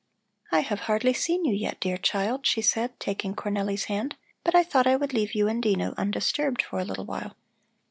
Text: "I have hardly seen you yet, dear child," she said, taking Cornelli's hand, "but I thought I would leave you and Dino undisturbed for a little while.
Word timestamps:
"I 0.51 0.61
have 0.61 0.79
hardly 0.89 1.13
seen 1.13 1.45
you 1.45 1.53
yet, 1.53 1.79
dear 1.79 1.95
child," 1.95 2.47
she 2.47 2.63
said, 2.63 2.99
taking 2.99 3.35
Cornelli's 3.35 3.83
hand, 3.83 4.15
"but 4.43 4.55
I 4.55 4.63
thought 4.63 4.87
I 4.87 4.95
would 4.95 5.13
leave 5.13 5.35
you 5.35 5.47
and 5.47 5.61
Dino 5.61 5.93
undisturbed 5.95 6.63
for 6.63 6.79
a 6.79 6.83
little 6.83 7.05
while. 7.05 7.35